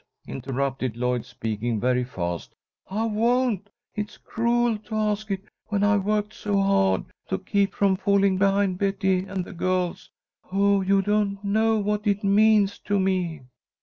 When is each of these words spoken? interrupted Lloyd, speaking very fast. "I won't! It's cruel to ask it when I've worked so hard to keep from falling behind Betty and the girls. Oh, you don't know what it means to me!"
interrupted 0.25 0.97
Lloyd, 0.97 1.23
speaking 1.27 1.79
very 1.79 2.03
fast. 2.03 2.55
"I 2.89 3.05
won't! 3.05 3.69
It's 3.93 4.17
cruel 4.17 4.79
to 4.79 4.95
ask 4.95 5.29
it 5.29 5.43
when 5.67 5.83
I've 5.83 6.05
worked 6.05 6.33
so 6.33 6.59
hard 6.59 7.03
to 7.29 7.37
keep 7.37 7.75
from 7.75 7.95
falling 7.95 8.39
behind 8.39 8.79
Betty 8.79 9.25
and 9.25 9.45
the 9.45 9.53
girls. 9.53 10.09
Oh, 10.51 10.81
you 10.81 11.03
don't 11.03 11.43
know 11.43 11.77
what 11.77 12.07
it 12.07 12.23
means 12.23 12.79
to 12.79 12.99
me!" 12.99 13.41